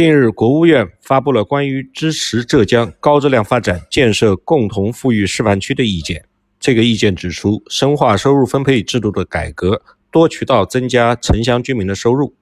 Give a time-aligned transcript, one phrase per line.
[0.00, 6.24] 近日，国务院发布了关于支持浙江高质量发展、建设共同富裕示范区的意见。
[6.58, 12.34] 这个意见指出，深化收入分配制度的改革，多渠道增加城乡居民的收入。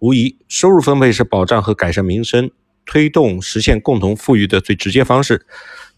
[0.00, 2.50] 无疑，收入分配是保障和改善民生、
[2.84, 5.46] 推动实现共同富裕的最直接方式。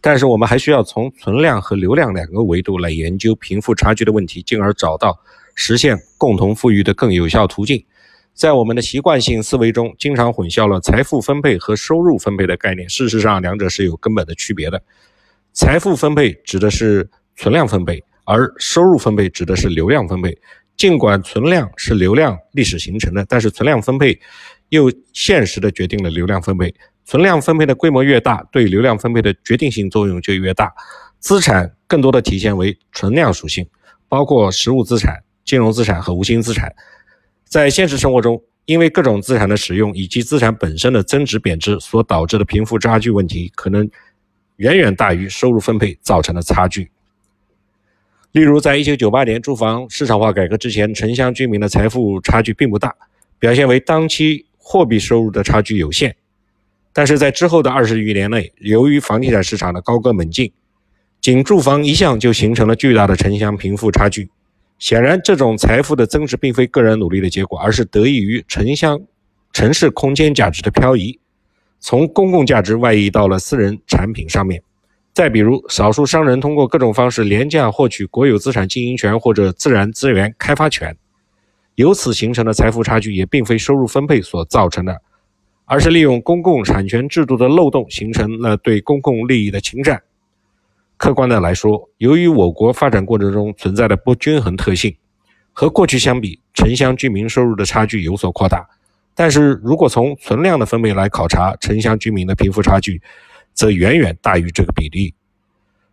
[0.02, 5.18] 但是，我们还需要从存量和流量两个维度来研究贫富差距的问题，进而找到
[5.54, 7.82] 实现共同富裕的更有效途径。
[8.34, 12.88] 在我们的习惯性思维中，经常混淆了财富分配和收入分配的概念。
[12.88, 14.82] 事实上，两者是有根本的区别的。
[15.52, 20.38] 财富分配指的是存量分配，而收入分配指的是流量分配。
[20.76, 24.18] 尽管存量是流量历史形成的，但是存量分配
[24.70, 26.74] 又现实的决定了流量分配。
[27.04, 30.72] 存量分配的规模越大，对流量分配的决定性作用就越大。
[31.18, 33.68] 资产更多的体现为存量属性，
[34.08, 36.72] 包括实物资产、金融资产和无形资产。
[37.50, 43.90] 在现实生活中，因为各种资产的使用以及资产本身的增值贬值所导致的贫富差距问题，可能
[44.58, 46.88] 远远大于收入分配造成的差距。
[48.30, 52.94] 例如，在一九九八年住房市场化改革之前，城乡居民的财富差距并不大，
[53.40, 56.14] 表现为当期货币收入的差距有限。
[56.92, 60.52] 但是在之后的二十余年内，由于房地产市场的高歌猛进，
[61.20, 64.30] 仅住房一项就形成了巨大的城乡贫富差距。
[64.80, 68.98] 显然，这种财富的增值并非个人努力的结果，而是得益于城乡、
[69.52, 71.20] 城市空间价值的漂移，
[71.80, 74.62] 从公共价值外溢到了私人产品上面。
[75.12, 80.96] 再比如，少数商人通过各种方式廉价获取国有资产经营权或者自然资源开发权，
[81.74, 85.02] 由此形成的财富差距也并非收入分配所造成的，
[85.66, 90.00] 而是利用公共产权制度的漏洞形成了对公共利益的侵占。
[91.00, 94.94] 客观的来说，由于我国发展过程中存在的不均衡特性，
[95.50, 98.68] 和过去相比，城乡居民收入的差距有所扩大。
[99.14, 103.00] 但是如果从存量的分配来考察城乡居民的贫富差距，
[103.54, 105.14] 则远远大于这个比例。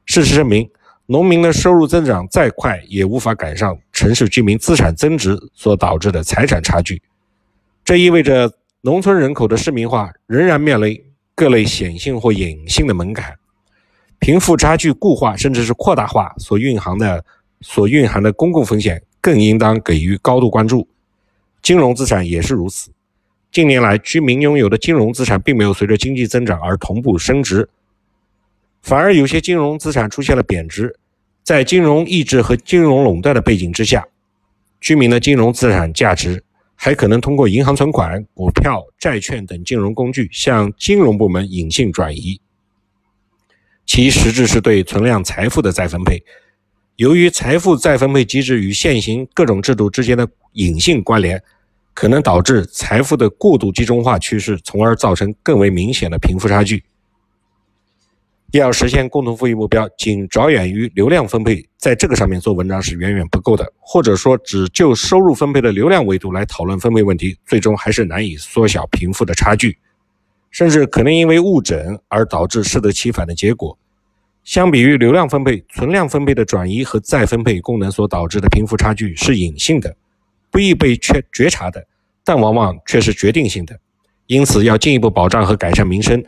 [0.04, 0.70] 事实证明，
[1.06, 7.02] 农民的收入增长再快，也无法赶上城市居民资产增值所导致的财产差距。
[7.86, 8.52] 这意味着，
[8.82, 11.02] 农村人口的市民化仍然面临
[11.34, 13.34] 各类显性或隐性的门槛。
[14.20, 17.24] 贫富差距固化甚至是扩大化所蕴含的
[17.62, 20.88] 所蕴含的公共风险，更应当给予高度关注。
[21.62, 22.92] 金融资产也是如此。
[23.52, 27.68] 近年来，居民拥有的金融资产并没有随着经济增长而同步升值，
[28.82, 30.96] 反而有些金融资产出现了贬值。
[31.44, 34.06] 在金融抑制和金融垄断的背景之下，
[34.82, 36.44] 居民的金融资产价值
[36.76, 42.40] 还可能通过银行存款、股票、债券等金融工具向金融部门隐性转移。
[43.88, 46.22] 其实质是对存量财富的再分配。
[46.98, 51.42] 由于财富再分配机制与现行各种制度之间的隐性关联，
[51.94, 56.84] 可能导致财富的过度集中化趋势，从而造成更为明显的贫富差距。
[58.52, 63.72] 要实现共同富裕目标，仅着眼于流量分配，在这个上面做文章是远远不够的。
[63.78, 69.78] 或者说，只就收入分配的流量维度来讨论分配问题，最终还是难以缩小贫富的差距。
[70.52, 73.78] 甚至可能因为误诊而导致适得其反的结果。
[74.44, 79.94] 相比于流量分配，存量分配的转移和再分配功能所导致的贫富差距是隐性的，
[80.50, 81.86] 不易被觉觉察的，
[82.24, 83.78] 但往往却是决定性的。
[84.26, 86.24] 因此，要进一步保障和改善民生，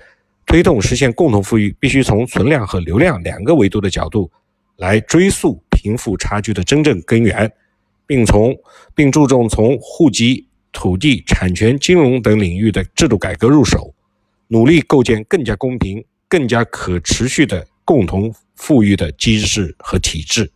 [0.46, 4.30] 推动实现共同富裕，必须从存量和流量两个维度的角度
[4.78, 7.50] 来追溯贫富差距的真正根源，
[8.06, 8.53] 并从
[8.94, 13.94] 并注重从户籍、土地、产权、金融等领域的制度改革入手。
[14.52, 20.52] 努力构建更加公平、更加可持续的共同富裕的机制和体制。